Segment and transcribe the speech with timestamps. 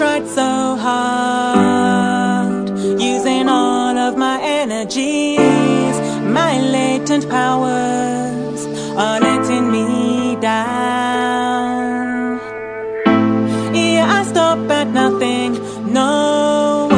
[0.00, 8.64] tried so hard, using all of my energies, my latent powers
[8.96, 12.40] are letting me down.
[13.74, 15.58] Yeah, I stop at nothing,
[15.92, 16.88] no.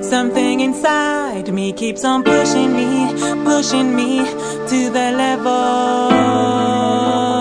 [0.00, 3.12] Something inside me keeps on pushing me,
[3.44, 4.24] pushing me
[4.70, 7.31] to the level.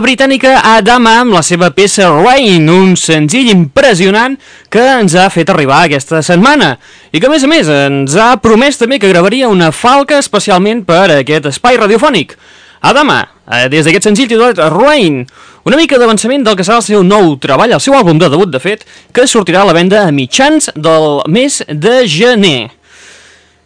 [0.00, 4.36] Britànica Adama amb la seva peça Rain, un senzill impressionant
[4.72, 6.74] que ens ha fet arribar aquesta setmana
[7.12, 10.82] i que a més a més ens ha promès també que gravaria una falca especialment
[10.88, 12.36] per a aquest espai radiofònic.
[12.80, 15.24] Adama, eh, des d'aquest senzill titulat Rain,
[15.68, 18.50] una mica d'avançament del que serà el seu nou treball, el seu àlbum de debut
[18.52, 22.70] de fet, que sortirà a la venda a mitjans del mes de gener.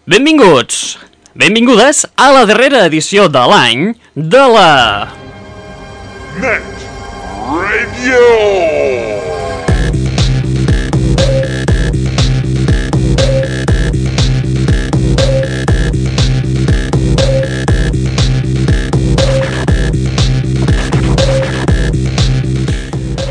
[0.07, 0.99] Benvinguts,
[1.35, 4.73] benvingudes a la darrera edició de l'any de la...
[6.41, 6.63] Net
[7.47, 9.34] Radio.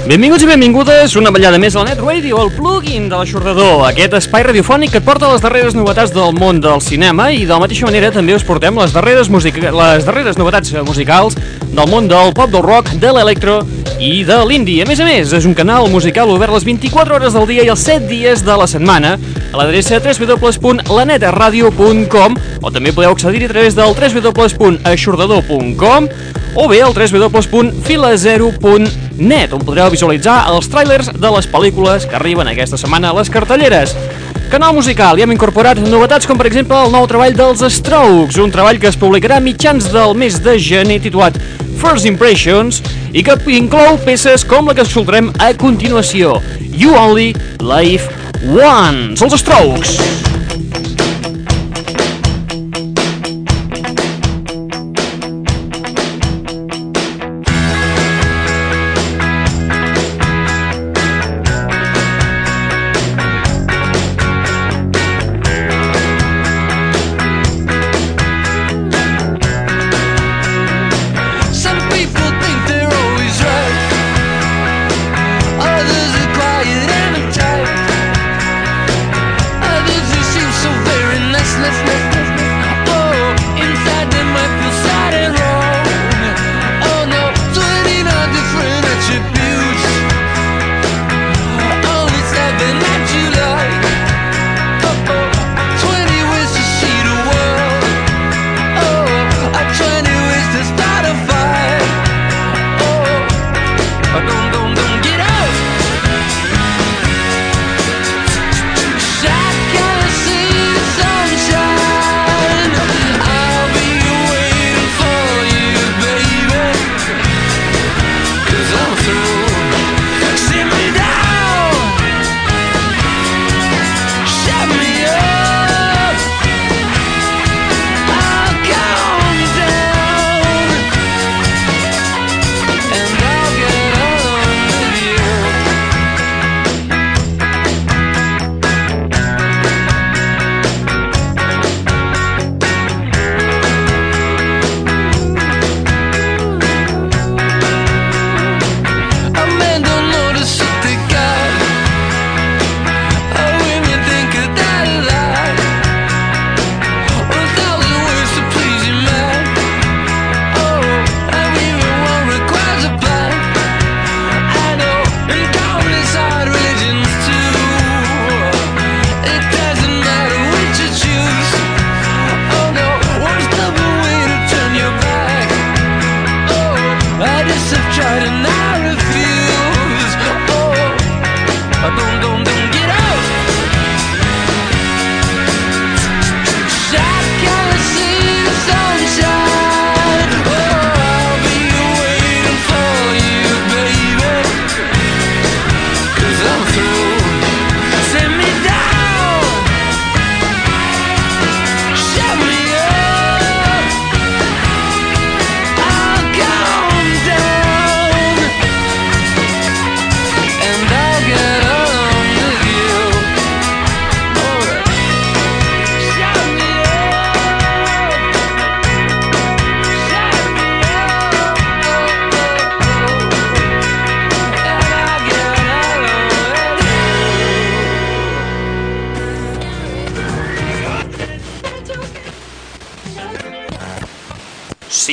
[0.04, 4.44] Benvinguts i benvingudes una ballada més al Net Radio, el plugin de l'aixordador, aquest espai
[4.44, 7.88] radiofònic que et porta les darreres novetats del món del cinema i de la mateixa
[7.88, 11.40] manera també us portem les darreres, musica les darreres novetats musicals
[11.72, 13.64] del món del pop, del rock, de l'electro
[13.96, 14.84] i de l'indie.
[14.84, 17.72] A més a més, és un canal musical obert les 24 hores del dia i
[17.72, 23.72] els 7 dies de la setmana a l'adreça www.lanetradio.com o també podeu accedir-hi a través
[23.80, 26.12] del www.aixordador.com
[26.56, 32.78] o bé al www.filazero.net on podreu visualitzar els tràilers de les pel·lícules que arriben aquesta
[32.78, 33.96] setmana a les cartelleres.
[34.54, 38.54] Canal musical, hi hem incorporat novetats com per exemple el nou treball dels Strokes, un
[38.54, 41.34] treball que es publicarà mitjans del mes de gener titulat
[41.82, 42.84] First Impressions
[43.14, 46.38] i que inclou peces com la que escoltarem a continuació,
[46.70, 47.34] You Only
[47.66, 48.06] Live
[48.54, 50.33] Once, els Strokes.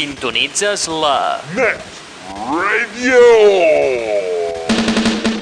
[0.00, 1.44] Sintonitzes la...
[1.52, 1.76] Net
[2.32, 3.20] Radio!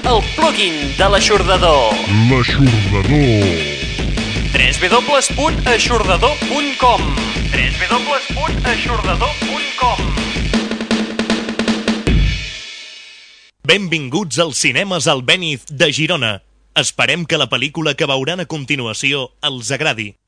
[0.09, 1.93] el plugin de l'aixordador.
[2.27, 3.45] L'aixordador.
[4.51, 7.01] www.aixordador.com
[7.53, 9.99] www.aixordador.com
[13.63, 16.43] Benvinguts als cinemes Albéniz de Girona.
[16.75, 20.19] Esperem que la pel·lícula que veuran a continuació els agradi.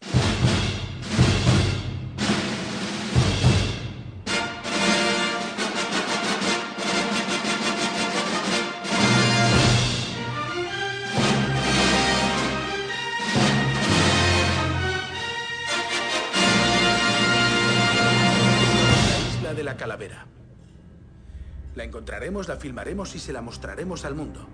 [22.01, 24.48] Encontraremos, la filmaremos y se la mostraremos al mundo.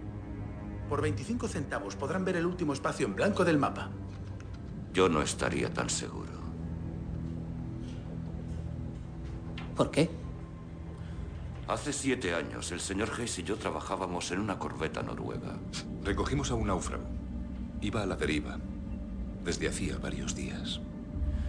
[0.90, 3.90] Por 25 centavos podrán ver el último espacio en blanco del mapa.
[4.94, 6.34] Yo no estaría tan seguro.
[9.78, 10.10] ¿Por qué?
[11.70, 15.56] Hace siete años, el señor Hayes y yo trabajábamos en una corbeta noruega.
[16.04, 17.06] Recogimos a un náufrago.
[17.80, 18.58] Iba a la deriva.
[19.46, 20.82] Desde hacía varios días.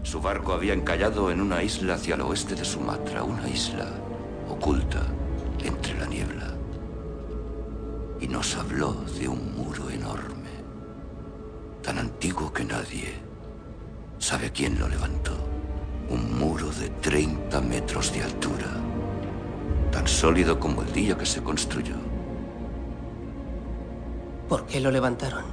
[0.05, 3.91] Su barco había encallado en una isla hacia el oeste de Sumatra, una isla
[4.49, 5.03] oculta
[5.63, 6.55] entre la niebla.
[8.21, 10.51] Y nos habló de un muro enorme,
[11.83, 13.15] tan antiguo que nadie
[14.19, 15.33] sabe quién lo levantó.
[16.11, 18.69] Un muro de 30 metros de altura,
[19.93, 21.97] tan sólido como el día que se construyó.
[24.49, 25.45] ¿Por qué lo levantaron?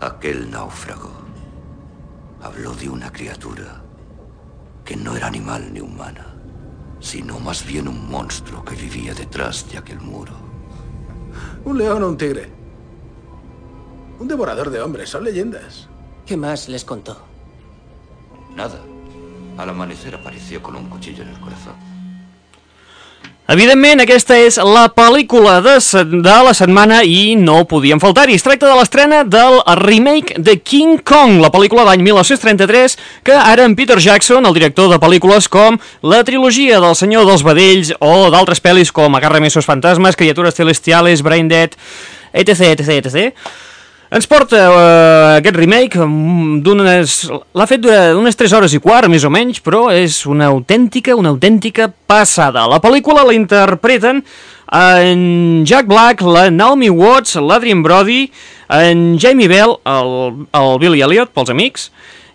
[0.00, 1.10] Aquel náufrago
[2.42, 3.82] habló de una criatura
[4.90, 6.34] que no era animal ni humana,
[6.98, 10.32] sino más bien un monstruo que vivía detrás de aquel muro.
[11.64, 12.50] Un león o un tigre.
[14.18, 15.88] Un devorador de hombres, son leyendas.
[16.26, 17.16] ¿Qué más les contó?
[18.56, 18.80] Nada.
[19.58, 21.76] Al amanecer apareció con un cuchillo en el corazón.
[23.50, 25.72] Evidentment, aquesta és la pel·lícula de,
[26.22, 28.36] de la setmana i no podien faltar-hi.
[28.38, 32.94] Es tracta de l'estrena del remake de King Kong, la pel·lícula d'any 1933,
[33.26, 37.42] que ara en Peter Jackson, el director de pel·lícules com la trilogia del Senyor dels
[37.42, 41.74] Vedells o d'altres pel·lis com Agarra Mesos Fantasmes, Criatures Celestiales, Brain Dead,
[42.30, 43.50] etc, etc, etc,
[44.10, 47.16] ens porta eh, aquest remake mm, d'unes...
[47.54, 51.14] L'ha fet durant unes 3 hores i quart, més o menys, però és una autèntica,
[51.14, 52.66] una autèntica passada.
[52.70, 54.24] La pel·lícula la interpreten
[54.74, 58.24] en Jack Black, la Naomi Watts, l'Adrian Brody,
[58.70, 60.12] en Jamie Bell, el,
[60.58, 61.88] el Billy Elliot, pels amics,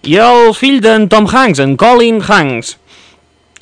[0.08, 2.76] i el fill d'en Tom Hanks, en Colin Hanks.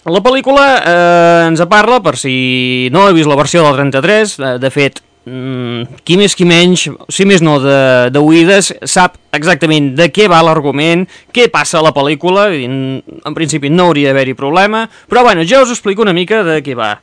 [0.10, 4.54] La pel·lícula eh, ens parla, per si no he vist la versió del 33, de,
[4.60, 7.78] de fet, mm, qui més qui menys, si més no de,
[8.14, 12.78] de oïdes, sap exactament de què va l'argument, què passa a la pel·lícula, i en,
[13.02, 16.78] en principi no hauria d'haver-hi problema, però bueno, jo us explico una mica de què
[16.78, 16.98] va.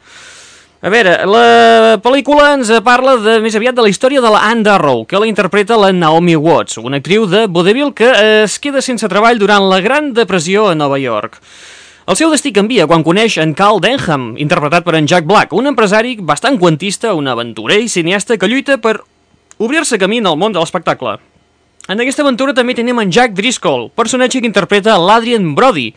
[0.80, 4.64] A veure, la pel·lícula ens parla de, més aviat de la història de la Anne
[4.64, 8.08] Darrow, que la interpreta la Naomi Watts, una actriu de vodevil que
[8.46, 11.36] es queda sense treball durant la Gran Depressió a Nova York.
[12.10, 15.70] El seu destí canvia quan coneix en Carl Denham, interpretat per en Jack Black, un
[15.70, 18.96] empresari bastant quantista, un aventurer i cineasta que lluita per
[19.62, 21.12] obrir-se camí en el món de l'espectacle.
[21.86, 25.92] En aquesta aventura també tenim en Jack Driscoll, personatge que interpreta l'Adrian Brody,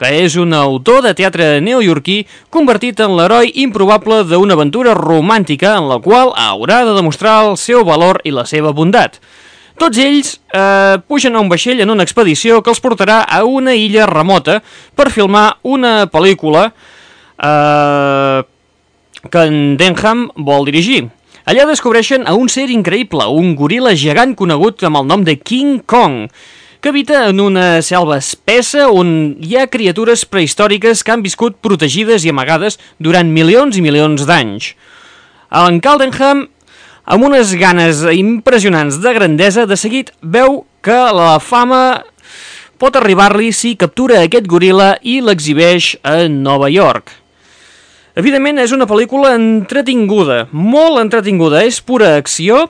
[0.00, 5.90] que és un autor de teatre neoyorquí convertit en l'heroi improbable d'una aventura romàntica en
[5.92, 9.20] la qual haurà de demostrar el seu valor i la seva bondat.
[9.78, 13.76] Tots ells eh, pugen a un vaixell en una expedició que els portarà a una
[13.78, 14.58] illa remota
[14.98, 18.42] per filmar una pel·lícula eh,
[19.30, 21.04] que en Denham vol dirigir.
[21.48, 25.78] Allà descobreixen a un ser increïble, un goril·la gegant conegut amb el nom de King
[25.86, 26.26] Kong,
[26.82, 32.26] que habita en una selva espessa on hi ha criatures prehistòriques que han viscut protegides
[32.26, 34.74] i amagades durant milions i milions d'anys.
[35.48, 36.48] En Caldenham,
[37.08, 42.02] amb unes ganes impressionants de grandesa, de seguit veu que la fama
[42.78, 47.10] pot arribar-li si captura aquest goril·la i l'exhibeix a Nova York.
[48.18, 52.66] Evidentment, és una pel·lícula entretinguda, molt entretinguda, és pura acció,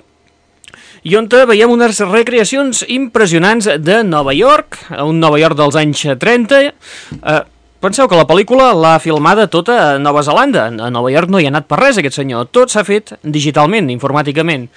[1.02, 6.58] i on veiem unes recreacions impressionants de Nova York, un Nova York dels anys 30.
[6.68, 7.38] Eh,
[7.80, 10.66] penseu que la pel·lícula l'ha filmada tota a Nova Zelanda.
[10.68, 12.48] A Nova York no hi ha anat per res, aquest senyor.
[12.54, 14.68] Tot s'ha fet digitalment, informàticament,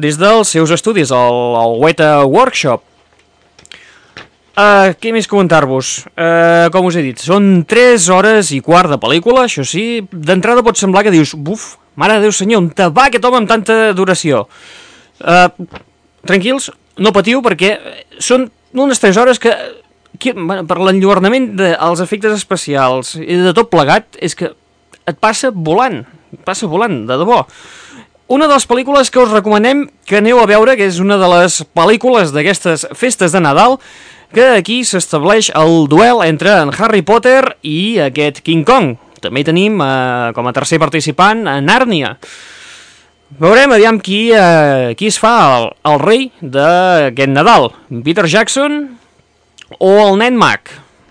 [0.00, 2.90] des dels seus estudis, al, al Weta Workshop.
[4.54, 6.04] Uh, què més comentar-vos?
[6.14, 10.62] Uh, com us he dit, són 3 hores i quart de pel·lícula, això sí, d'entrada
[10.62, 13.50] pot semblar que dius, buf, mare de Déu senyor, on te va aquest home amb
[13.50, 14.44] tanta duració?
[15.18, 15.48] Uh,
[16.22, 16.70] tranquils,
[17.02, 17.72] no patiu perquè
[18.22, 18.46] són
[18.78, 19.50] unes 3 hores que,
[20.18, 24.52] per l'enlluernament dels efectes especials i de tot plegat és que
[25.04, 27.42] et passa volant, et passa volant, de debò.
[28.32, 31.28] Una de les pel·lícules que us recomanem que aneu a veure, que és una de
[31.28, 33.76] les pel·lícules d'aquestes festes de Nadal,
[34.34, 38.96] que aquí s'estableix el duel entre en Harry Potter i aquest King Kong.
[39.20, 42.14] També tenim eh, com a tercer participant a Nàrnia.
[43.40, 47.70] Veurem aviam qui, eh, qui es fa el, el rei d'aquest Nadal,
[48.04, 49.03] Peter Jackson
[49.78, 50.60] o el nen mag.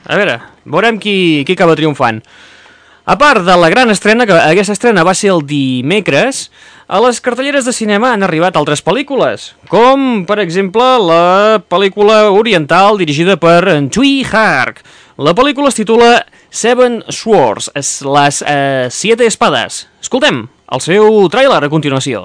[0.05, 2.21] A veure, veurem qui, qui acaba triomfant.
[3.05, 6.49] A part de la gran estrena, que aquesta estrena va ser el dimecres,
[6.87, 12.97] a les cartelleres de cinema han arribat altres pel·lícules, com, per exemple, la pel·lícula oriental
[13.01, 14.79] dirigida per en Chui Hark.
[15.17, 19.87] La pel·lícula es titula Seven Swords, es- les eh, Siete Espadas.
[20.01, 22.23] Escoltem el seu tràiler a continuació.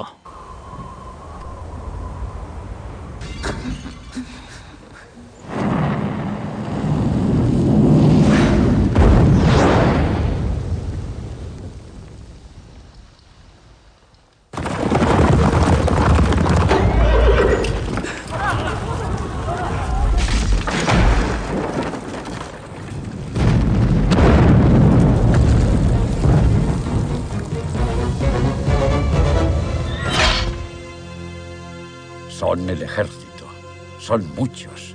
[34.09, 34.95] Son muchos.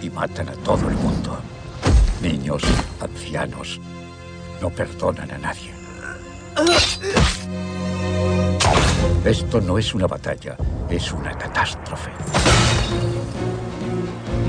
[0.00, 1.38] Y matan a todo el mundo.
[2.22, 2.62] Niños,
[2.98, 3.78] ancianos.
[4.62, 5.70] No perdonan a nadie.
[9.22, 10.56] Esto no es una batalla,
[10.88, 12.10] es una catástrofe.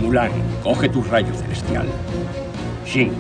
[0.02, 0.32] Mulan,
[0.64, 1.90] coge tus rayos celestial.
[2.86, 3.12] Shin,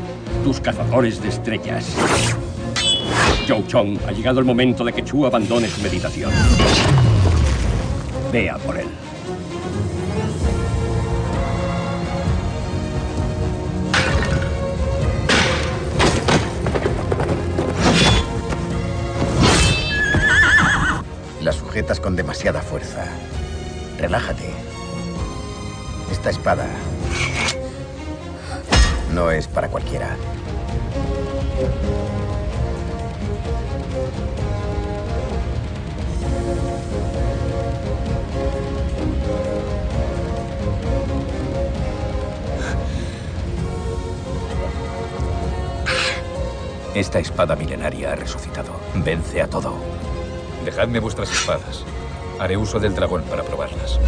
[0.45, 1.93] tus cazadores de estrellas.
[3.45, 6.31] Zhou Chong, ha llegado el momento de que Chu abandone su meditación.
[8.31, 8.88] Vea por él.
[21.79, 23.05] Sujetas con demasiada fuerza.
[23.98, 24.50] Relájate.
[26.12, 26.67] Esta espada
[29.13, 30.17] no es para cualquiera.
[46.93, 48.74] Esta espada milenaria ha resucitado.
[48.95, 50.08] Vence a todo.
[50.69, 51.83] Dejadme vuestras espadas.
[52.38, 53.99] Haré uso del dragón para probarlas.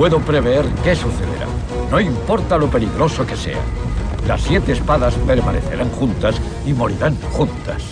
[0.00, 1.46] Puedo prever qué sucederá.
[1.90, 3.60] No importa lo peligroso que sea.
[4.26, 7.82] Las siete espadas permanecerán juntas y morirán juntas.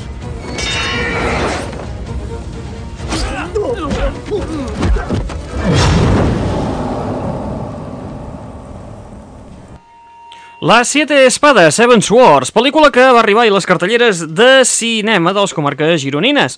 [10.62, 15.42] Les Siete Espades, Seven Swords, pel·lícula que va arribar a les cartelleres de cinema de
[15.42, 16.56] les comarques gironines.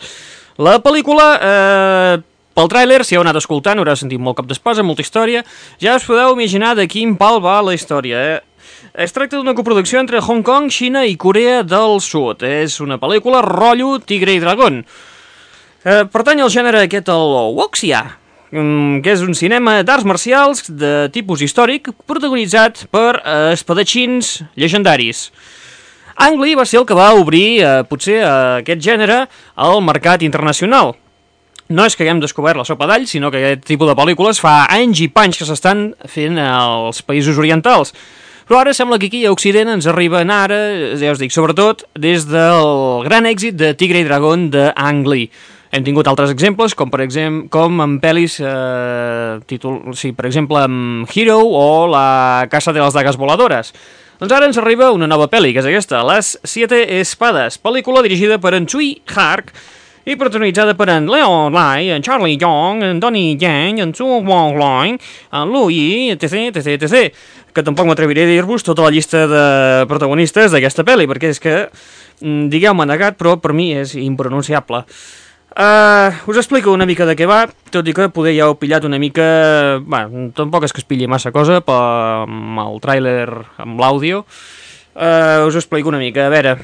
[0.59, 2.19] La pel·lícula, eh,
[2.61, 5.41] pel tràiler, si heu anat escoltant, haurà sentit molt cap d'espasa, molta història,
[5.81, 8.21] ja us podeu imaginar de quin pal va la història.
[8.21, 8.67] Eh?
[9.01, 12.45] Es tracta d'una coproducció entre Hong Kong, Xina i Corea del Sud.
[12.45, 14.83] És una pel·lícula rotllo Tigre i Dragón.
[15.81, 18.05] Eh, pertany al gènere aquest, el Wuxia,
[18.53, 25.31] mm, que és un cinema d'arts marcials de tipus històric protagonitzat per eh, espadatxins llegendaris.
[26.21, 30.21] Ang Lee va ser el que va obrir, eh, potser, eh, aquest gènere al mercat
[30.21, 30.99] internacional.
[31.71, 34.65] No és que haguem descobert la sopa d'all, sinó que aquest tipus de pel·lícules fa
[34.75, 37.95] anys i panys que s'estan fent als països orientals.
[38.51, 40.59] Però ara sembla que aquí a Occident ens arriben ara,
[40.99, 45.31] ja us dic, sobretot des del gran èxit de Tigre i Dragón de Ang Lee.
[45.71, 50.59] Hem tingut altres exemples, com per exemple com en pel·lis, eh, títol, sí, per exemple,
[50.67, 53.71] amb Hero o La Casa de les Dagues Voladores.
[54.19, 58.43] Doncs ara ens arriba una nova pel·li, que és aquesta, Les Siete Espades, pel·lícula dirigida
[58.43, 59.55] per en Chui Hark
[60.05, 64.57] i protagonitzada per en Leon Lai, en Charlie Young, en Donnie Yang, en Su Wong
[64.57, 64.99] Loin,
[65.33, 67.15] en Louis, etc, etc, etc,
[67.53, 69.45] que tampoc m'atreviré a dir-vos tota la llista de
[69.91, 71.57] protagonistes d'aquesta pel·li, perquè és que,
[72.23, 74.85] mm, digueu-me negat, però per mi és impronunciable.
[75.51, 78.85] Uh, us explico una mica de què va, tot i que poder ja heu pillat
[78.87, 79.81] una mica...
[79.83, 83.27] Bueno, tampoc és que es pilli massa cosa, però amb el tràiler,
[83.59, 84.23] amb l'àudio,
[84.95, 86.29] uh, us explico una mica.
[86.29, 86.55] A veure,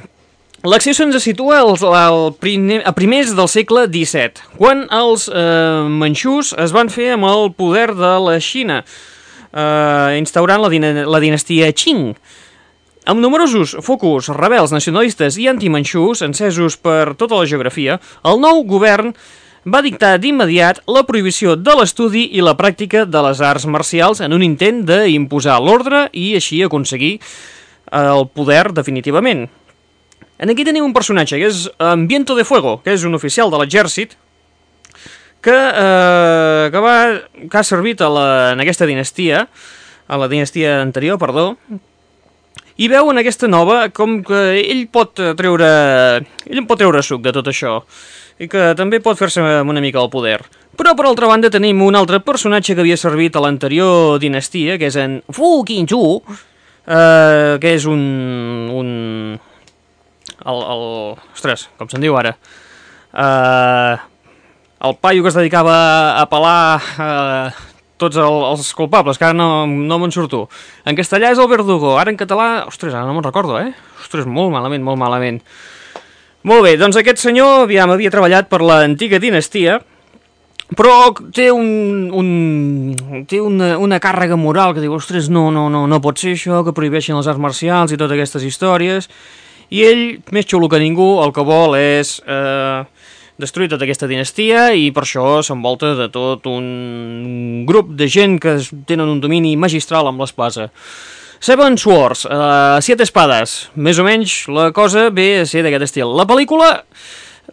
[0.67, 6.53] l'acció se'ns situa al, al primer, a primers del segle XVII, quan els uh, manxús
[6.59, 11.71] es van fer amb el poder de la Xina, uh, instaurant la, dina, la dinastia
[11.73, 12.13] Qing.
[13.07, 19.13] Amb numerosos focus rebels nacionalistes i antimanxús encesos per tota la geografia, el nou govern
[19.67, 24.35] va dictar d'immediat la prohibició de l'estudi i la pràctica de les arts marcials en
[24.35, 27.17] un intent d'imposar l'ordre i així aconseguir
[27.95, 29.47] el poder definitivament.
[30.39, 33.61] En aquí tenim un personatge, que és Ambiento de Fuego, que és un oficial de
[33.63, 34.17] l'exèrcit,
[35.41, 36.97] que, eh, que, va,
[37.49, 39.47] que ha servit a la, en aquesta dinastia,
[40.07, 41.55] a la dinastia anterior, perdó,
[42.77, 45.69] i veu en aquesta nova com que ell pot treure
[46.45, 47.79] ell pot treure suc de tot això
[48.37, 50.43] i que també pot fer-se una mica el poder.
[50.77, 54.91] Però, per altra banda, tenim un altre personatge que havia servit a l'anterior dinastia, que
[54.91, 56.03] és en Fu Qingzhu,
[56.85, 58.03] eh, que és un...
[58.77, 58.91] un
[60.47, 60.85] el, el,
[61.35, 62.37] ostres, com se'n diu ara?
[63.17, 63.95] Eh,
[64.87, 65.77] el paio que es dedicava
[66.21, 67.65] a pelar eh,
[67.97, 70.47] tots el, els culpables, que ara no, no me'n surto.
[70.85, 72.67] En castellà és el Verdugo, ara en català...
[72.69, 73.73] Ostres, ara no me'n recordo, eh?
[74.03, 75.41] Ostres, molt malament, molt malament.
[76.47, 79.81] Molt bé, doncs aquest senyor, aviam, havia treballat per l'antiga dinastia,
[80.79, 85.87] però té, un, un, té una, una càrrega moral que diu, ostres, no, no, no,
[85.91, 89.09] no pot ser això, que prohibeixin les arts marcials i totes aquestes històries,
[89.71, 92.85] i ell, més xulo que ningú, el que vol és eh,
[93.39, 98.57] destruir tota aquesta dinastia i per això s'envolta de tot un grup de gent que
[98.89, 100.71] tenen un domini magistral amb l'espasa.
[101.41, 106.15] Seven Swords, uh, Siete Espades, més o menys la cosa ve a ser d'aquest estil.
[106.17, 106.71] La pel·lícula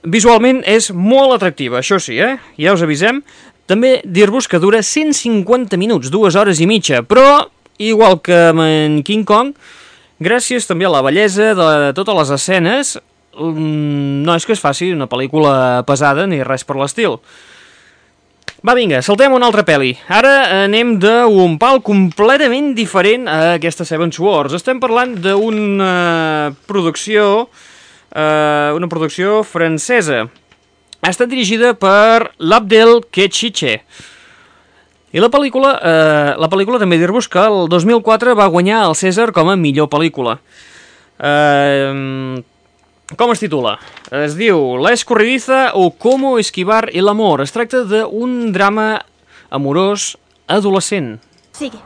[0.08, 2.38] visualment és molt atractiva, això sí, eh?
[2.60, 3.19] Ja us avisem.
[3.67, 7.43] També dir-vos que dura 150 minuts, dues hores i mitja, però,
[7.80, 9.54] igual que en King Kong,
[10.19, 12.93] gràcies també a la bellesa de totes les escenes,
[13.38, 17.19] mm, no és que es faci una pel·lícula pesada ni res per l'estil.
[18.63, 19.89] Va, vinga, saltem una altra pel·li.
[20.08, 24.56] Ara anem d'un pal completament diferent a aquesta Seven Swords.
[24.56, 27.49] Estem parlant d'una producció,
[28.15, 30.30] eh, una producció francesa.
[31.04, 33.82] Ha estat dirigida per l'Abdel Kechiche.
[35.13, 39.30] I la pel·lícula, eh, la pel·lícula també dir-vos que el 2004 va guanyar el César
[39.32, 40.39] com a millor pel·lícula.
[41.21, 42.41] Eh,
[43.15, 43.76] com es titula?
[44.10, 47.41] Es diu La escorridiza o Cómo esquivar el amor.
[47.41, 49.04] Es tracta d'un drama
[49.52, 51.19] amorós adolescent.
[51.52, 51.78] Sigue.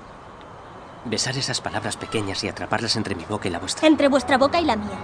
[1.03, 3.87] Besar esas palabras pequeñas y atraparlas entre mi boca y la vuestra.
[3.87, 4.99] Entre vuestra boca y la mía.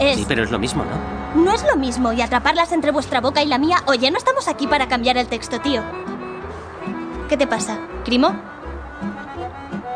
[0.00, 0.16] Es...
[0.16, 1.44] Sí, pero es lo mismo, ¿no?
[1.44, 3.76] No es lo mismo y atraparlas entre vuestra boca y la mía.
[3.86, 5.82] Oye, no estamos aquí para cambiar el texto, tío.
[7.28, 7.78] ¿Qué te pasa?
[8.04, 8.34] ¿Crimo?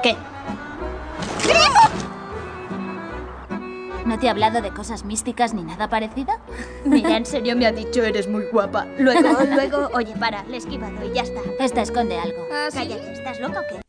[0.03, 0.17] ¿Qué?
[4.07, 6.33] ¿No te ha hablado de cosas místicas ni nada parecido?
[6.87, 8.87] Mira, en serio me ha dicho eres muy guapa.
[8.99, 11.41] Luego, luego, oye, para, le he esquivado y ya está.
[11.61, 12.39] Esta esconde algo.
[12.73, 13.83] Cállate, ¿estás loca o qué?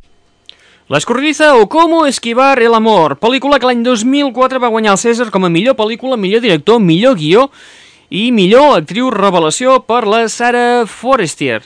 [0.89, 3.19] La escorridiza o Cómo esquivar el amor.
[3.19, 7.15] Pel·lícula que l'any 2004 va guanyar el César com a millor pel·lícula, millor director, millor
[7.15, 7.51] guió
[8.09, 11.61] i millor actriu revelació per la Sarah Forestier.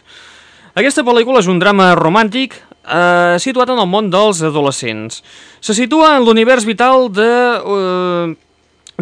[0.73, 5.19] Aquesta pel·lícula és un drama romàntic eh, situat en el món dels adolescents.
[5.61, 7.29] Se situa en l'univers vital de...
[7.61, 8.33] Eh,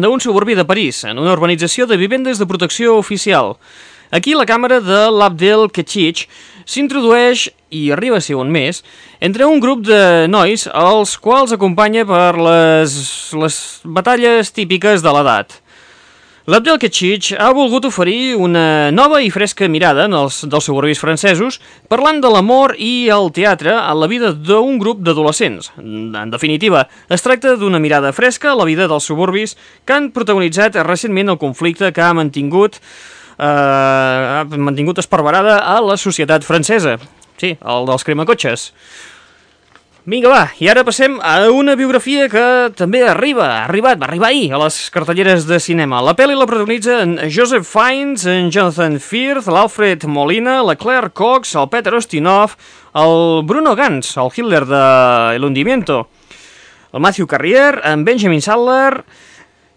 [0.02, 3.54] d'un suburbi de París, en una urbanització de vivendes de protecció oficial.
[4.12, 6.26] Aquí la càmera de l'Abdel Kechich
[6.68, 8.82] s'introdueix, i arriba a ser un més,
[9.20, 12.96] entre un grup de nois als quals acompanya per les,
[13.32, 15.60] les batalles típiques de l'edat.
[16.50, 21.60] L'Abdel Kechich ha volgut oferir una nova i fresca mirada en els, dels suburbis francesos,
[21.86, 25.70] parlant de l'amor i el teatre a la vida d'un grup d'adolescents.
[25.78, 29.54] En definitiva, es tracta d'una mirada fresca a la vida dels suburbis
[29.86, 32.80] que han protagonitzat recentment el conflicte que ha mantingut
[33.38, 36.98] eh, ha mantingut esparverada a la societat francesa.
[37.38, 38.72] Sí, el dels cremacotxes.
[40.02, 44.32] Vinga, va, i ara passem a una biografia que també arriba, ha arribat, va arribar
[44.32, 46.00] ahir a les cartelleres de cinema.
[46.02, 51.70] La pel·li la protagonitzen Joseph Fiennes, en Jonathan Firth, l'Alfred Molina, la Claire Cox, el
[51.70, 52.56] Peter Ostinov,
[52.98, 54.82] el Bruno Gantz, el Hitler de
[55.36, 56.08] El Hundimiento,
[56.92, 59.04] el Matthew Carrier, en Benjamin Sattler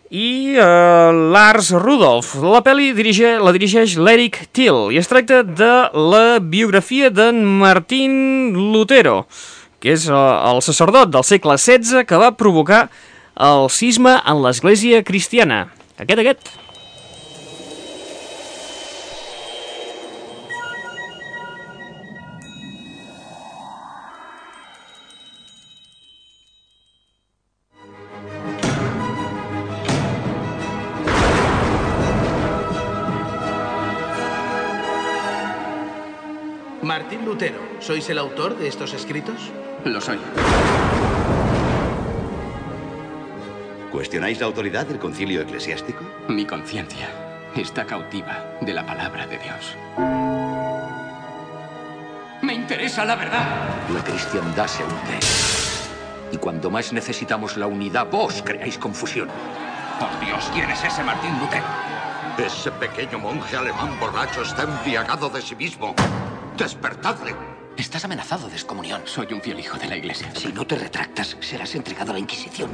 [0.10, 2.34] i uh, Lars Rudolph.
[2.42, 8.74] La pel·li dirige, la dirigeix l'Eric Till i es tracta de la biografia d'en Martín
[8.74, 9.28] Lutero,
[9.84, 10.20] que és uh,
[10.52, 12.88] el sacerdot del segle XVI que va provocar
[13.36, 15.66] el cisma en l'església cristiana.
[16.00, 16.54] Aquest, aquest.
[37.86, 39.36] ¿Sois el autor de estos escritos?
[39.84, 40.18] Lo soy.
[43.92, 46.04] ¿Cuestionáis la autoridad del concilio eclesiástico?
[46.28, 47.08] Mi conciencia
[47.56, 49.76] está cautiva de la palabra de Dios.
[52.42, 53.70] Me interesa la verdad.
[53.94, 55.20] La cristiandad se hunde.
[56.32, 59.30] Y cuando más necesitamos la unidad, vos creáis confusión.
[60.00, 61.66] Por Dios, ¿quién es ese Martín Lutero?
[62.40, 65.94] Ese pequeño monje alemán borracho está embriagado de sí mismo.
[66.58, 67.55] Despertadle.
[67.78, 69.02] Estás amenazado de excomunión.
[69.06, 70.34] Soy un fiel hijo de la iglesia.
[70.34, 72.70] Si no te retractas, serás entregado a la Inquisición.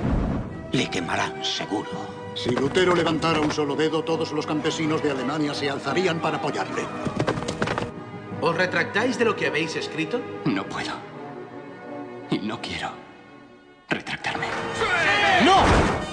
[0.72, 1.90] Le quemarán, seguro.
[2.36, 6.84] Si Lutero levantara un solo dedo, todos los campesinos de Alemania se alzarían para apoyarle.
[8.42, 10.22] ¿Os retractáis de lo que habéis escrito?
[10.46, 10.94] No puedo.
[12.30, 12.92] Y no quiero
[13.90, 14.46] retractarme.
[15.44, 15.64] ¡No!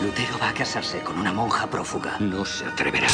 [0.03, 2.17] Lutero va a casarse con una monja prófuga.
[2.21, 3.07] No se atreverá.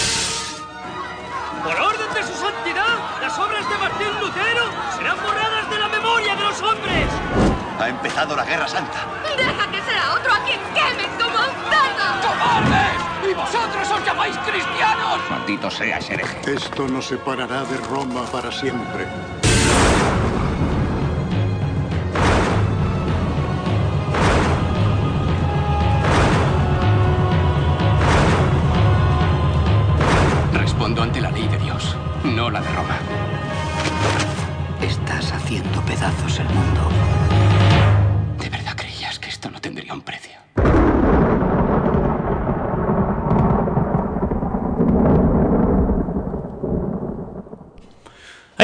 [1.64, 4.66] Por orden de su santidad, las obras de Martín Lutero
[4.98, 6.36] serán borradas de la memoria.
[6.36, 7.08] de los hombres!
[7.80, 9.06] Ha empezado la Guerra Santa.
[9.36, 12.28] ¡Deja que sea otro a quien quemen como un cerdo!
[12.28, 13.30] ¡Cobardes!
[13.30, 15.20] ¡Y vosotros os llamáis cristianos!
[15.30, 16.54] Maldito seas, hereje.
[16.54, 19.06] Esto nos separará de Roma para siempre.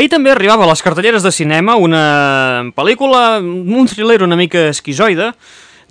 [0.00, 5.26] Ahir també arribava a les cartelleres de cinema una pel·lícula, un thriller una mica esquizoide,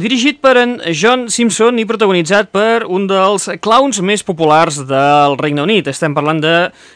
[0.02, 5.62] dirigit per en John Simpson i protagonitzat per un dels clowns més populars del Regne
[5.62, 5.92] Unit.
[5.94, 6.54] Estem parlant de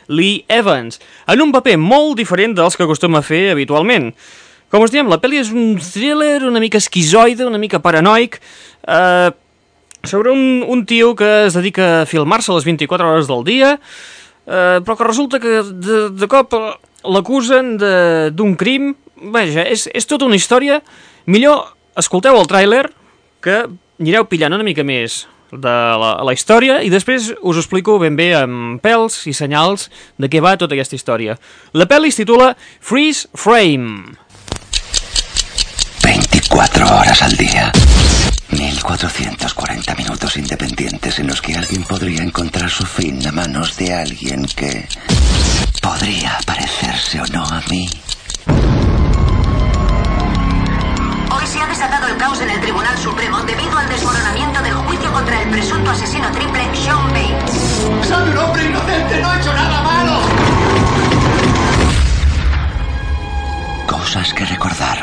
[0.10, 0.98] Lee Evans,
[1.30, 4.10] en un paper molt diferent dels que acostuma a fer habitualment.
[4.74, 8.40] Com us diem, la pel·li és un thriller una mica esquizoide, una mica paranoic,
[8.88, 9.30] eh,
[10.02, 13.76] sobre un, un tio que es dedica a filmar-se les 24 hores del dia,
[14.48, 16.58] eh, però que resulta que de, de cop
[17.04, 18.94] l'acusen d'un crim.
[19.34, 20.82] Vaja, és, és tota una història.
[21.32, 22.88] Millor escolteu el tràiler,
[23.44, 23.64] que
[24.00, 28.32] anireu pillant una mica més de la, la història i després us explico ben bé
[28.40, 31.38] amb pèls i senyals de què va tota aquesta història.
[31.78, 34.18] La pel·li es titula Freeze Frame.
[36.04, 37.72] 24 horas al día.
[38.50, 44.46] 1440 minutos independientes en los que alguien podría encontrar su fin a manos de alguien
[44.46, 44.88] que
[45.82, 47.90] podría parecerse o no a mí.
[51.32, 55.12] Hoy se ha desatado el caos en el Tribunal Supremo debido al desmoronamiento del juicio
[55.12, 57.56] contra el presunto asesino triple Sean Bates.
[58.08, 59.22] ¡Soy un hombre inocente!
[59.22, 60.20] ¡No he hecho nada malo!
[63.88, 65.03] Cosas que recordar.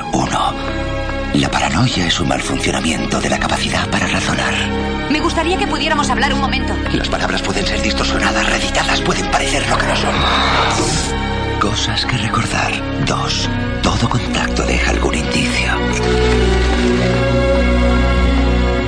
[1.35, 4.53] La paranoia es un mal funcionamiento de la capacidad para razonar.
[5.11, 6.75] Me gustaría que pudiéramos hablar un momento.
[6.93, 10.15] Las palabras pueden ser distorsionadas, reeditadas, pueden parecer lo que no son.
[11.61, 12.73] Cosas que recordar.
[13.07, 13.49] Dos.
[13.83, 15.73] Todo contacto deja algún indicio.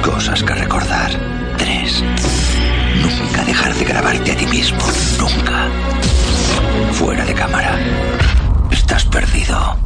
[0.03, 1.13] Cosas que recordar.
[1.59, 2.03] Tres.
[3.03, 4.81] Nunca dejar de grabarte a ti mismo.
[5.19, 5.69] Nunca.
[6.93, 7.79] Fuera de cámara.
[8.71, 9.77] Estás perdido.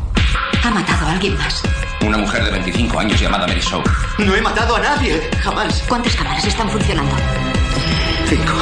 [0.62, 1.62] Ha matado a alguien más.
[2.07, 3.83] Una mujer de 25 años llamada Mary Shaw.
[4.19, 5.83] No he matado a nadie, jamás.
[5.88, 7.12] ¿Cuántas cámaras están funcionando?
[8.29, 8.53] Cinco.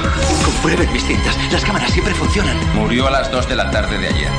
[0.42, 1.36] Con pruebas distintas.
[1.52, 2.56] Las cámaras siempre funcionan.
[2.74, 4.30] Murió a las 2 de la tarde de ayer.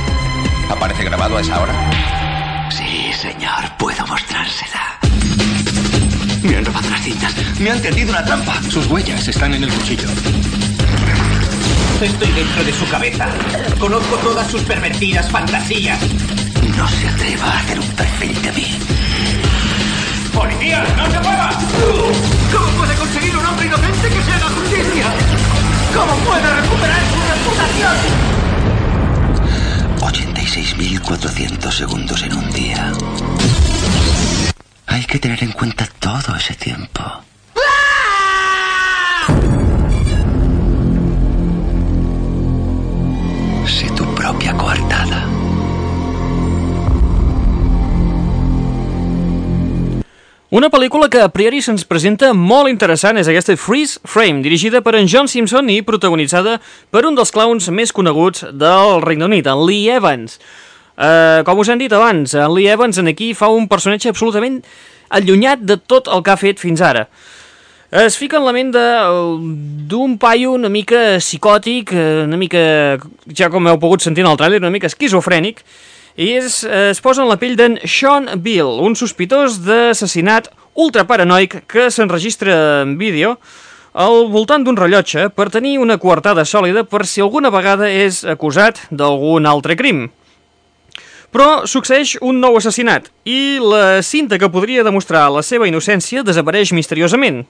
[0.71, 2.71] ¿Aparece grabado a esa hora?
[2.71, 3.77] Sí, señor.
[3.77, 4.97] Puedo mostrársela.
[6.41, 7.35] Me han robado las cintas.
[7.59, 8.59] Me han tendido una trampa.
[8.71, 10.09] Sus huellas están en el cuchillo.
[12.01, 13.27] Estoy dentro de su cabeza.
[13.79, 15.99] Conozco todas sus pervertidas fantasías.
[16.77, 18.79] No se atreva a hacer un perfil de mí.
[20.33, 20.83] ¡Policía!
[20.97, 21.49] ¡No se mueva!
[22.51, 25.05] ¿Cómo puede conseguir un hombre inocente que se haga justicia?
[25.95, 27.95] ¿Cómo puede recuperar su reputación?
[29.99, 32.91] 86.400 segundos en un día.
[34.87, 37.01] Hay que tener en cuenta todo ese tiempo.
[50.55, 54.93] Una pel·lícula que a priori se'ns presenta molt interessant és aquesta Freeze Frame, dirigida per
[54.95, 56.53] en John Simpson i protagonitzada
[56.95, 60.37] per un dels clowns més coneguts del Regne Unit, en Lee Evans.
[60.95, 64.61] Uh, com us hem dit abans, en Lee Evans en aquí fa un personatge absolutament
[65.17, 67.09] allunyat de tot el que ha fet fins ara.
[67.91, 73.49] Es fica en la ment de- d'un paio una mica psicòtic, eh, una mica, ja
[73.49, 75.65] com heu pogut sentir en el tràiler, una mica esquizofrènic,
[76.15, 81.89] i es, es posa en la pell d'en Sean Bill, un sospitós d'assassinat ultraparanoic que
[81.91, 83.35] s'enregistra en vídeo
[83.95, 88.81] al voltant d'un rellotge per tenir una coartada sòlida per si alguna vegada és acusat
[88.91, 90.09] d'algun altre crim.
[91.35, 96.71] Però succeeix un nou assassinat i la cinta que podria demostrar la seva innocència desapareix
[96.75, 97.43] misteriosament.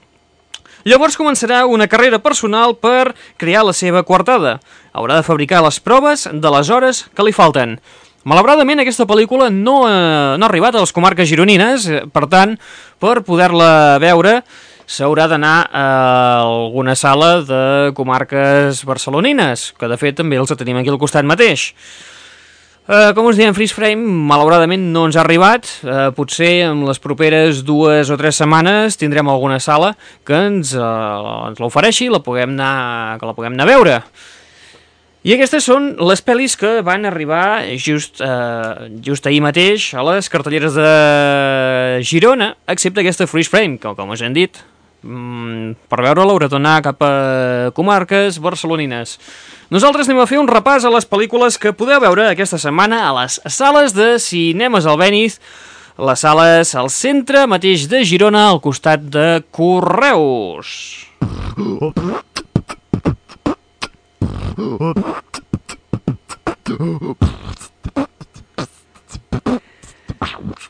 [0.86, 4.58] Llavors començarà una carrera personal per crear la seva coartada.
[4.94, 7.78] Haurà de fabricar les proves de les hores que li falten.
[8.26, 12.56] Malauradament, aquesta pel·lícula no, eh, no ha arribat a les comarques gironines, eh, per tant,
[12.98, 14.40] per poder-la veure
[14.86, 15.86] s'haurà d'anar a
[16.42, 17.62] alguna sala de
[17.94, 21.72] comarques barcelonines, que de fet també els tenim aquí al costat mateix.
[22.86, 23.98] Uh, com us diem, Freeze Frame,
[24.30, 25.66] malauradament no ens ha arribat.
[25.82, 31.48] Uh, potser en les properes dues o tres setmanes tindrem alguna sala que ens, uh,
[31.48, 33.96] ens l'ofereixi i la puguem anar, que la puguem anar a veure.
[35.26, 40.28] I aquestes són les pel·lis que van arribar just, eh, just ahir mateix a les
[40.30, 44.54] cartelleres de Girona, excepte aquesta Freeze Frame, que com us hem dit,
[45.02, 49.18] mm, per veure-la haurà d'anar cap a comarques barcelonines.
[49.68, 53.24] Nosaltres anem a fer un repàs a les pel·lícules que podeu veure aquesta setmana a
[53.24, 55.40] les sales de cinemes al Beniz,
[55.98, 61.08] les sales al centre mateix de Girona, al costat de Correus.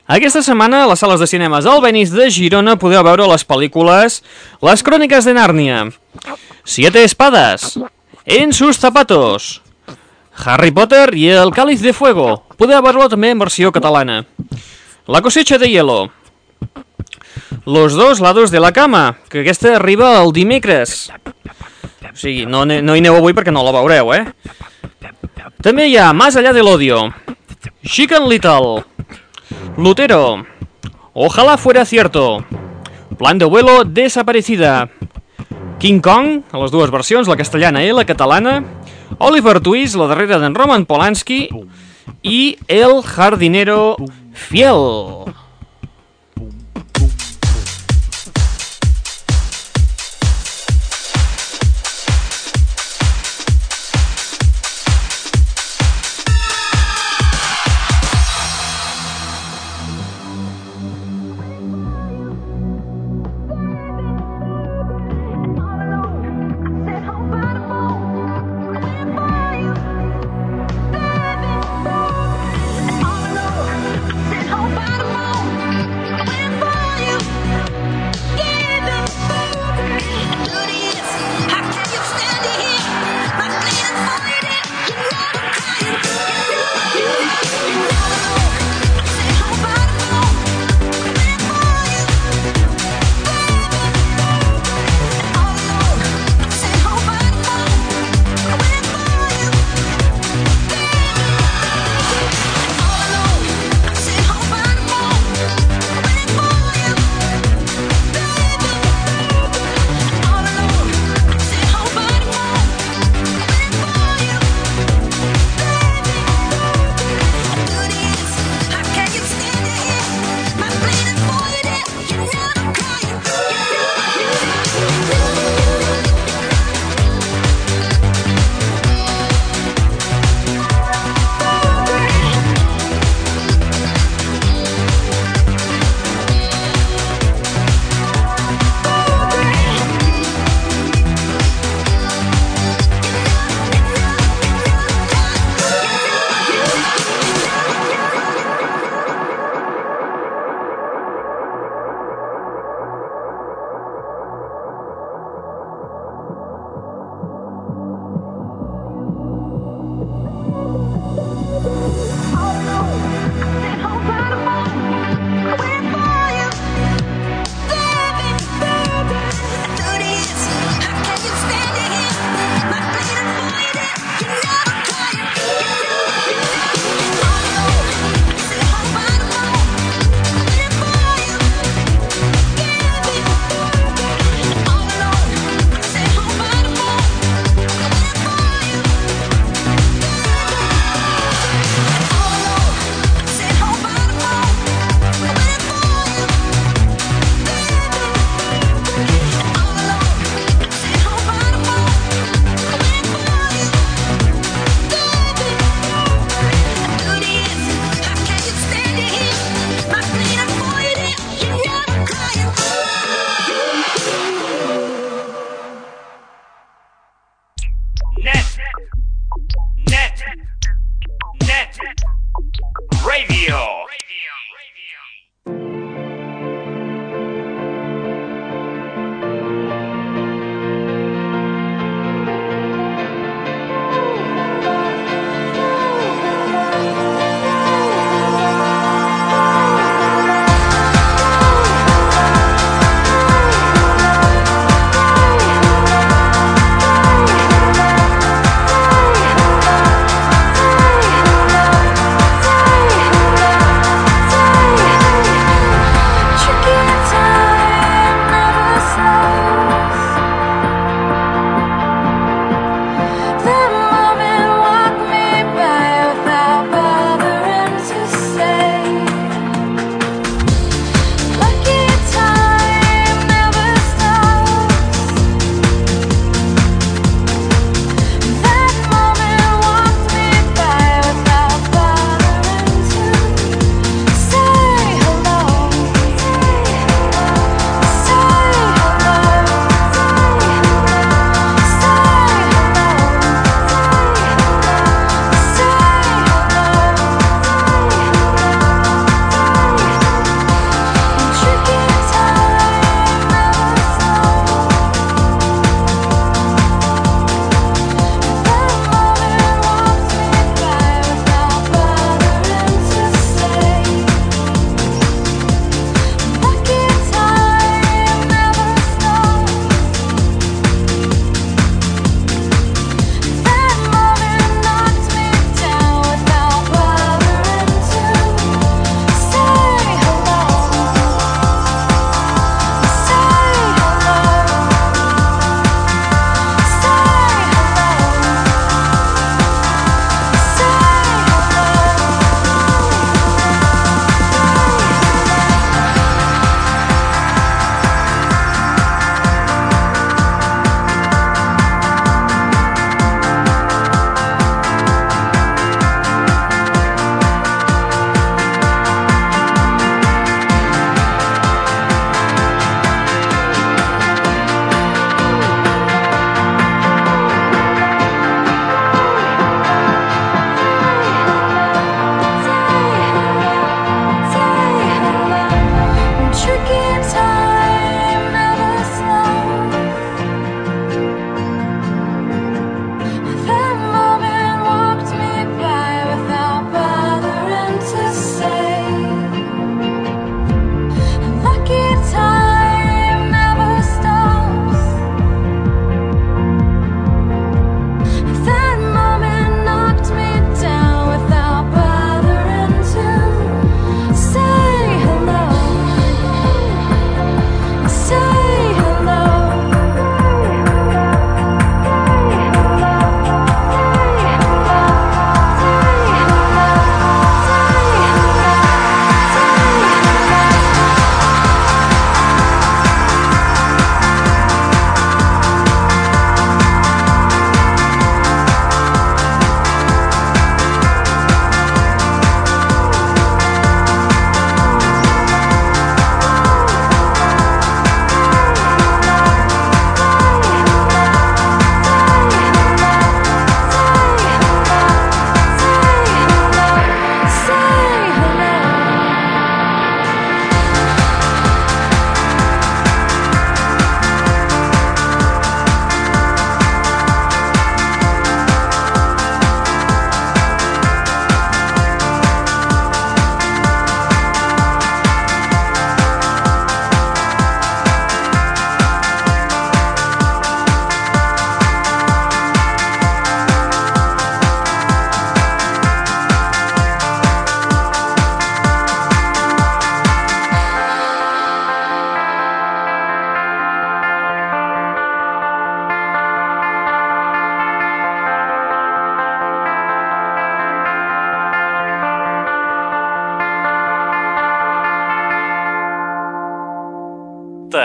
[0.07, 4.19] Aquesta setmana a les sales de cinemes al Benís de Girona podeu veure les pel·lícules
[4.67, 5.85] Les Cròniques de Nàrnia,
[6.67, 7.79] Siete Espadas,
[8.27, 9.63] En sus zapatos,
[10.35, 12.43] Harry Potter i El Cáliz de Fuego.
[12.59, 14.25] Podeu veure-lo també en versió catalana.
[15.07, 16.11] La cosecha de hielo,
[17.65, 21.13] Los dos lados de la cama, que aquesta arriba el dimecres.
[21.87, 24.25] O sigui, no, no hi aneu avui perquè no la veureu, eh?
[25.63, 27.13] També hi ha Más allá del odio,
[27.85, 28.85] Chicken Little,
[29.77, 30.45] Lutero,
[31.15, 32.45] Ojalá fuera cierto,
[33.19, 34.91] Plan de vuelo desaparecida,
[35.79, 38.59] King Kong, a les dues versions, la castellana i la catalana,
[39.19, 41.47] Oliver Twist, la darrera d'en Roman Polanski,
[42.23, 43.97] i El jardinero
[44.33, 45.33] fiel.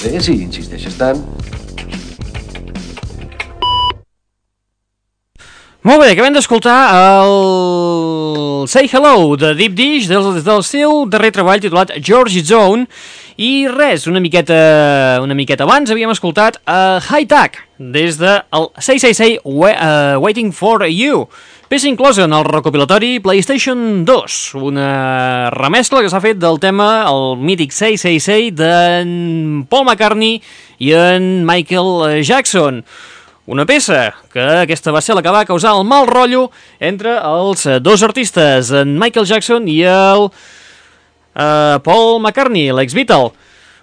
[0.00, 1.20] Bé, si insisteixes tant.
[5.84, 11.62] Molt bé, acabem d'escoltar el Say Hello de Deep Dish del, del seu darrer treball
[11.62, 12.84] titulat George Zone
[13.40, 14.58] i res, una miqueta,
[15.24, 20.52] una miqueta abans havíem escoltat uh, High Tech des de el 666 Wa- uh, Waiting
[20.52, 21.24] for You
[21.70, 27.36] peça inclosa en el recopilatori PlayStation 2 una remescla que s'ha fet del tema el
[27.38, 29.12] mític 666 d'en
[29.70, 30.40] Paul McCartney
[30.82, 32.82] i en Michael Jackson
[33.46, 36.48] una peça que aquesta va ser la que va causar el mal rotllo
[36.80, 43.32] entre els eh, dos artistes, en Michael Jackson i el uh, Paul McCartney, l'ex-Beatle.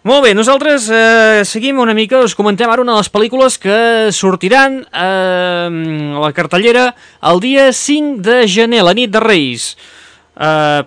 [0.08, 3.80] Molt bé, nosaltres eh, seguim una mica, us comentem ara una de les pel·lícules que
[4.16, 6.94] sortiran eh, a la cartellera
[7.28, 9.74] el dia 5 de gener, la nit de Reis.
[10.40, 10.86] Eh,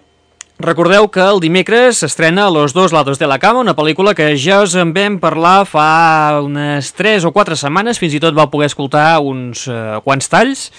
[0.60, 4.62] Recordeu que el dimecres s'estrena Los dos lados de la cama, una pel·lícula que ja
[4.64, 8.72] us en vam parlar fa unes 3 o 4 setmanes, fins i tot vau poder
[8.72, 10.70] escoltar uns eh, quants talls.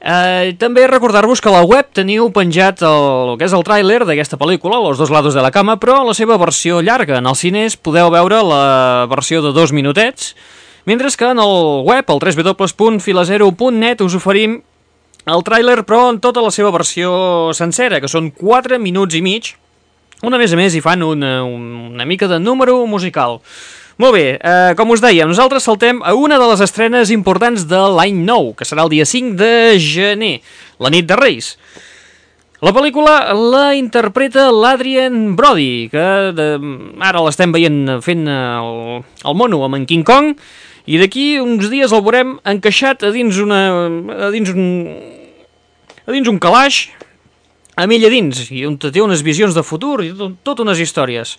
[0.00, 4.00] Eh, també recordar-vos que a la web teniu penjat el, el que és el tràiler
[4.08, 7.18] d'aquesta pel·lícula, Los dos lados de la cama, però la seva versió llarga.
[7.20, 10.34] En els cines podeu veure la versió de dos minutets,
[10.86, 14.62] mentre que en el web, el www.filazero.net, us oferim
[15.28, 19.52] el tràiler, però en tota la seva versió sencera, que són 4 minuts i mig,
[20.24, 23.40] on a més a més hi fan una, una mica de número musical.
[24.00, 27.76] Molt bé, eh, com us deia, nosaltres saltem a una de les estrenes importants de
[27.98, 30.38] l'any nou, que serà el dia 5 de gener,
[30.80, 31.50] la nit de Reis.
[32.64, 36.46] La pel·lícula la interpreta l'Adrian Brody, que de,
[37.04, 40.32] ara l'estem veient fent el, el mono amb en King Kong,
[40.88, 43.60] i d'aquí uns dies el veurem encaixat a dins una...
[44.16, 44.64] a dins un...
[46.06, 46.86] a dins un calaix,
[47.76, 50.80] amb ell a dins, i on té unes visions de futur i tot, tot unes
[50.80, 51.36] històries.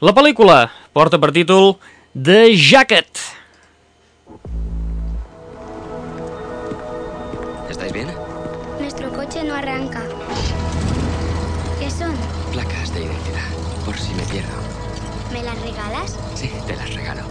[0.00, 1.76] La pel·lícula porta per títol
[2.14, 3.20] The Jacket.
[7.70, 8.08] ¿Estáis bien?
[8.80, 10.02] Nuestro coche no arranca.
[11.78, 12.14] ¿Qué son?
[12.52, 13.48] Placas de identidad,
[13.84, 14.54] por si me pierdo.
[15.32, 16.18] ¿Me las regalas?
[16.34, 17.22] Sí, te las regalo.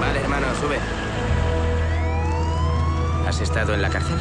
[0.00, 0.78] Vale, hermano, sube.
[3.28, 4.18] ¿Has estado en la cárcel?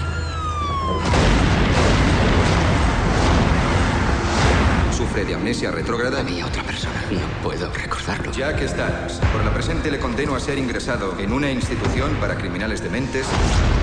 [5.12, 6.22] ¿Sufre de amnesia retrógrada?
[6.22, 7.04] Había otra persona.
[7.12, 8.32] No puedo recordarlo.
[8.32, 12.82] Jack Starks, por la presente le condeno a ser ingresado en una institución para criminales
[12.82, 13.26] dementes,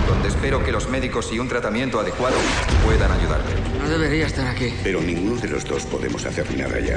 [0.08, 2.38] donde espero que los médicos y un tratamiento adecuado
[2.82, 3.52] puedan ayudarle.
[3.78, 4.72] No debería estar aquí.
[4.82, 6.96] Pero ninguno de los dos podemos hacer nada ya.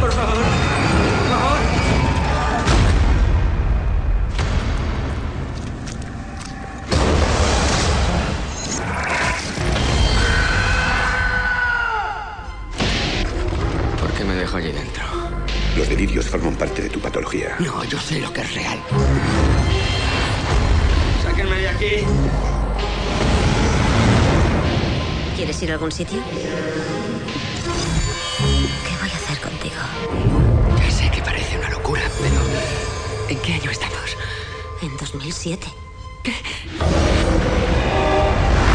[0.00, 0.34] por favor.
[0.34, 2.05] Por favor.
[25.86, 26.20] Algún sitio?
[28.38, 29.76] ¿Qué voy a hacer contigo?
[30.78, 32.34] Ya sé que parece una locura, pero...
[33.28, 34.16] ¿En qué año estamos?
[34.82, 35.66] En 2007.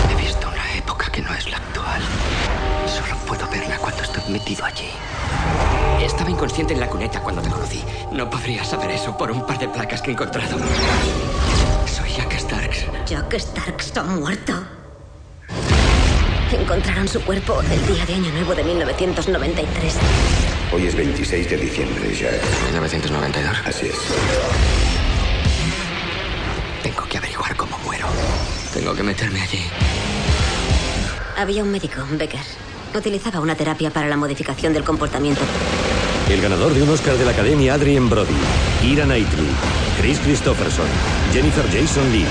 [0.10, 2.02] He visto una época que no es la actual.
[2.88, 4.92] Solo puedo verla cuando estoy metido allí.
[6.02, 7.84] Estaba inconsciente en la cuneta cuando te conocí.
[8.14, 10.58] No podría saber eso por un par de placas que he encontrado.
[11.86, 12.86] Soy Jack Starks.
[13.06, 14.51] Jack Starks ha muerto.
[17.12, 19.96] Su cuerpo el día de Año Nuevo de 1993.
[20.72, 22.42] Hoy es 26 de diciembre, Jack.
[22.68, 23.58] 1992.
[23.66, 23.96] Así es.
[26.82, 28.06] Tengo que averiguar cómo muero.
[28.74, 29.60] Tengo que meterme allí.
[31.36, 32.40] Había un médico, Becker.
[32.96, 35.42] Utilizaba una terapia para la modificación del comportamiento.
[36.30, 38.38] El ganador de un Oscar de la Academia, Adrien Brody.
[38.84, 39.50] Ira Knightley.
[40.00, 40.88] Chris Christopherson.
[41.34, 42.26] Jennifer Jason Lee.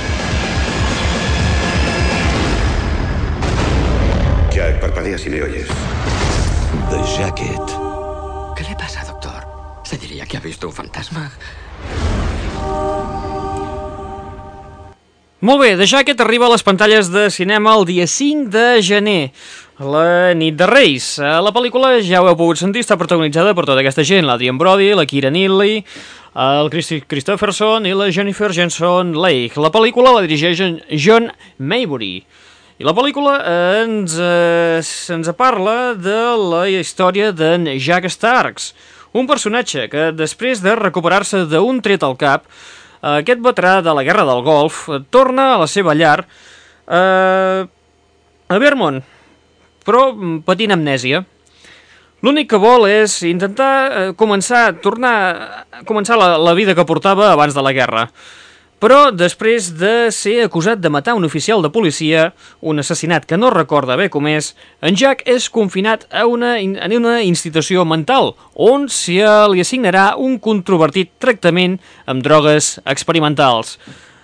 [5.00, 5.66] Parpadea si me oyes.
[6.90, 7.66] The Jacket.
[8.54, 9.46] ¿Qué le pasa, doctor?
[9.82, 11.30] ¿Se diría que ha visto un fantasma?
[15.40, 19.32] Molt bé, The Jacket arriba a les pantalles de cinema el dia 5 de gener,
[19.78, 21.18] la nit de Reis.
[21.18, 24.58] Eh, La pel·lícula, ja ho heu pogut sentir, està protagonitzada per tota aquesta gent, l'Adrian
[24.60, 25.80] Brody, la Kira Knightley,
[26.36, 29.56] el Christy Christopherson i la Jennifer Jason Leigh.
[29.56, 30.60] La pel·lícula la dirigeix
[30.92, 32.18] John Maybury.
[32.80, 33.34] I la pel·lícula
[33.82, 34.80] ens, eh,
[35.12, 38.70] ens parla de la història d'en Jack Starks,
[39.12, 42.48] un personatge que després de recuperar-se d'un tret al cap,
[43.04, 47.68] aquest veterà de la Guerra del Golf torna a la seva llar eh,
[48.48, 49.02] a Vermont,
[49.84, 50.06] però
[50.48, 51.20] patint amnèsia.
[52.24, 57.52] L'únic que vol és intentar eh, començar, tornar començar la, la vida que portava abans
[57.52, 58.08] de la guerra.
[58.80, 62.30] Però després de ser acusat de matar un oficial de policia,
[62.64, 66.94] un assassinat que no recorda bé com és, en Jack és confinat a una, en
[66.96, 69.20] una institució mental, on se
[69.52, 71.76] li assignarà un controvertit tractament
[72.08, 73.76] amb drogues experimentals.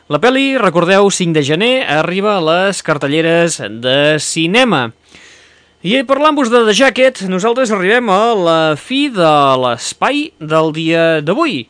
[0.09, 4.87] La pel·li, recordeu, 5 de gener, arriba a les cartelleres de cinema.
[5.85, 11.67] I parlant-vos de The Jacket, nosaltres arribem a la fi de l'espai del dia d'avui.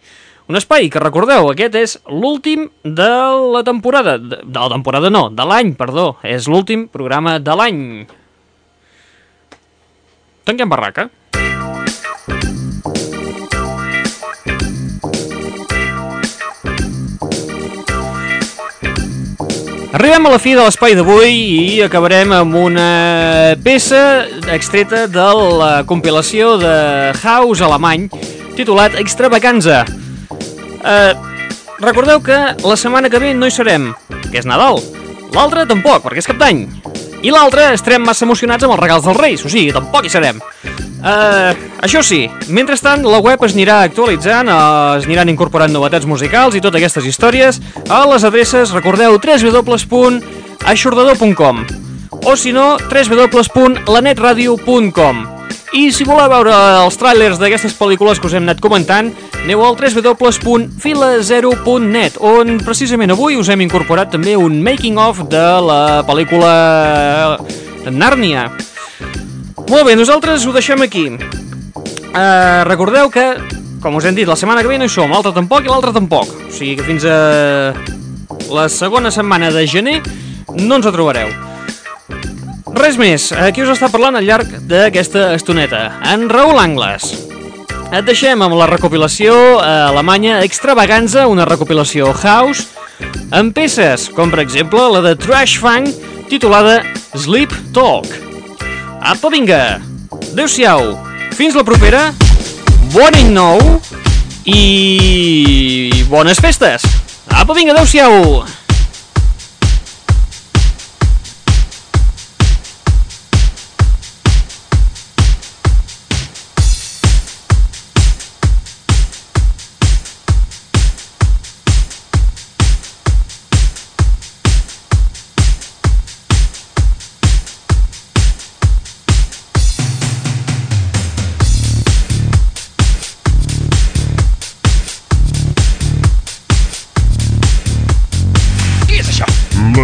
[0.47, 3.11] Un espai que, recordeu, aquest és l'últim de
[3.51, 4.15] la temporada.
[4.23, 6.13] De, de la temporada no, de l'any, perdó.
[6.23, 7.81] És l'últim programa de l'any.
[10.47, 11.09] Tanquem barraca.
[19.97, 22.89] Arribem a la fi de l'espai d'avui i acabarem amb una
[23.67, 25.29] peça extreta de
[25.59, 26.75] la compilació de
[27.19, 28.11] House alemany
[28.55, 29.83] titulat Extravaganza.
[30.87, 31.15] Eh,
[31.81, 33.95] recordeu que la setmana que ve no hi serem,
[34.31, 34.79] que és Nadal.
[35.35, 36.67] L'altra tampoc, perquè és cap d'any.
[37.27, 40.37] I l'altra estarem massa emocionats amb els regals dels Reis, o sigui, tampoc hi serem.
[41.07, 41.53] Uh,
[41.85, 46.61] això sí, mentrestant la web es anirà actualitzant, uh, es aniran incorporant novetats musicals i
[46.65, 47.61] totes aquestes històries
[47.91, 51.57] a les adreces, recordeu, www.aixordador.com
[52.27, 55.37] o si no, www.lanetradio.com
[55.77, 59.13] i si voleu veure els tràilers d'aquestes pel·lícules que us hem anat comentant,
[59.45, 66.53] aneu al www.filazero.net on precisament avui us hem incorporat també un making-of de la pel·lícula
[67.91, 68.43] Nàrnia.
[69.67, 71.09] Molt bé, nosaltres ho deixem aquí.
[71.11, 73.27] Uh, recordeu que,
[73.83, 75.93] com us hem dit, la setmana que ve no hi som, l'altra tampoc i l'altra
[75.95, 76.27] tampoc.
[76.47, 77.75] O sigui que fins a
[78.55, 80.01] la segona setmana de gener
[80.55, 81.29] no ens trobareu.
[82.77, 87.26] Res més, aquí us està parlant al llarg d'aquesta estoneta, en Raül Angles.
[87.95, 92.67] Et deixem amb la recopilació eh, alemanya Extravaganza, una recopilació house,
[93.31, 95.95] amb peces, com per exemple la de Trash Funk,
[96.27, 96.81] titulada
[97.15, 98.11] Sleep Talk.
[98.99, 99.79] Apa, vinga!
[100.33, 100.97] Adéu-siau!
[101.39, 102.11] Fins la propera!
[102.91, 103.79] Bon any nou!
[104.51, 106.05] I...
[106.11, 106.83] bones festes!
[107.31, 108.66] Apa, vinga, adéu-siau!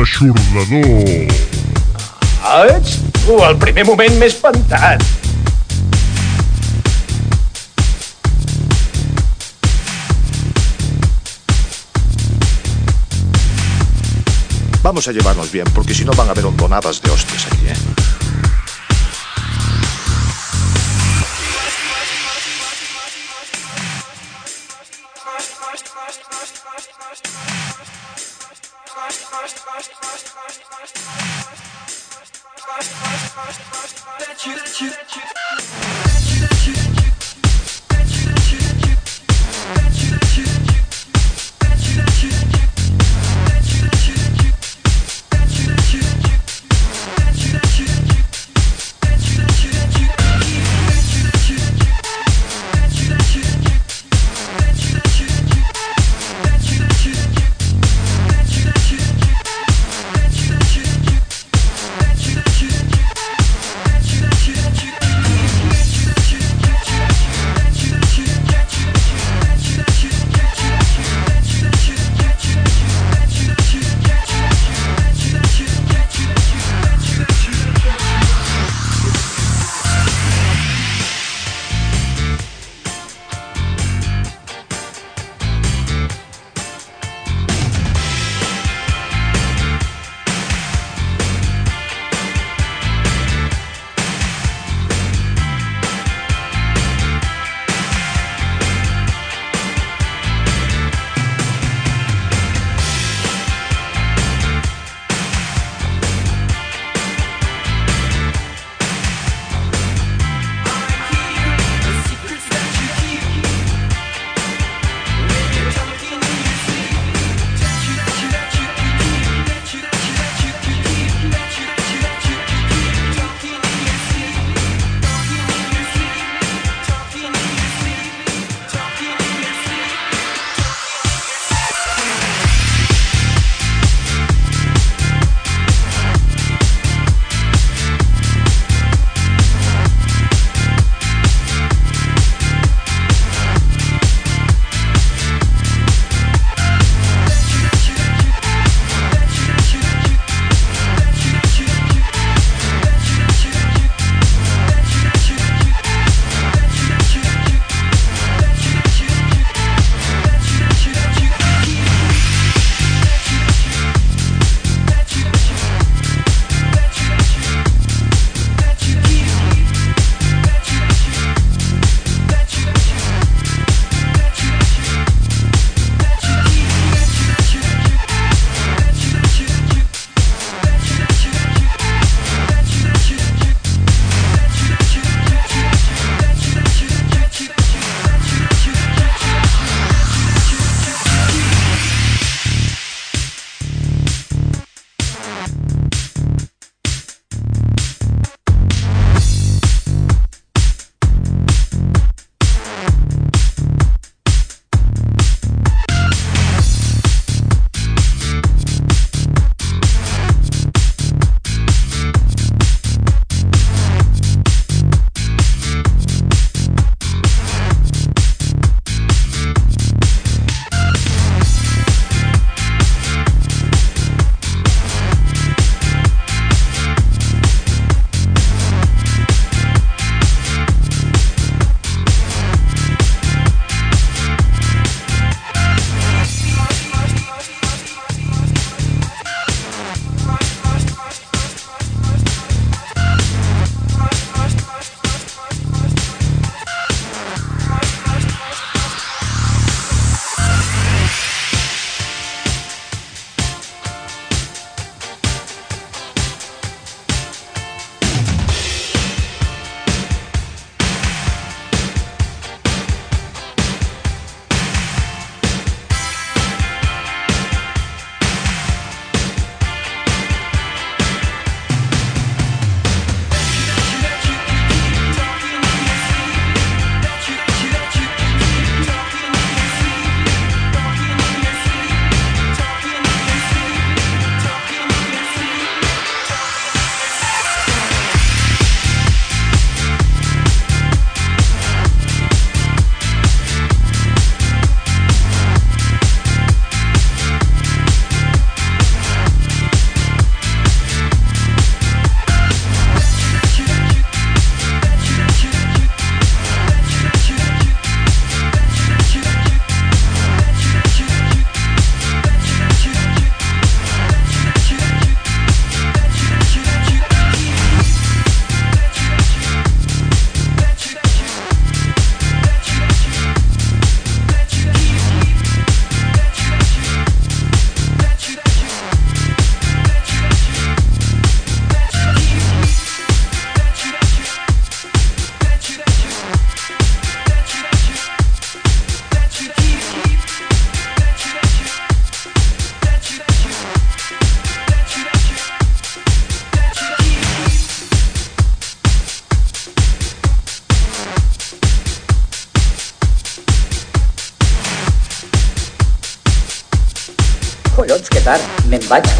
[0.02, 1.28] L'aixordador.
[2.42, 5.04] Ah, ets tu, el primer moment m'he espantat.
[14.82, 18.01] Vamos a llevarnos bien, porque si no van a haber hondonadas de hostias aquí, ¿eh?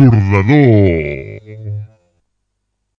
[0.00, 1.09] L'aixordador.